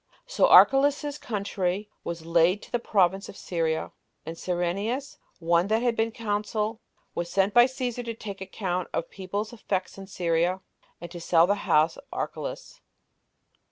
So 0.25 0.47
Archelaus's 0.47 1.19
country 1.19 1.87
was 2.03 2.25
laid 2.25 2.63
to 2.63 2.71
the 2.71 2.79
province 2.79 3.29
of 3.29 3.37
Syria; 3.37 3.91
and 4.25 4.35
Cyrenius, 4.35 5.19
one 5.37 5.67
that 5.67 5.83
had 5.83 5.95
been 5.95 6.11
consul, 6.11 6.81
was 7.13 7.29
sent 7.29 7.53
by 7.53 7.65
Cæsar 7.65 8.03
to 8.05 8.15
take 8.15 8.41
account 8.41 8.87
of 8.95 9.11
people's 9.11 9.53
effects 9.53 9.99
in 9.99 10.07
Syria, 10.07 10.61
and 10.99 11.11
to 11.11 11.21
sell 11.21 11.45
the 11.45 11.53
house 11.69 11.97
of 11.97 12.03
Archelaus. 12.11 12.81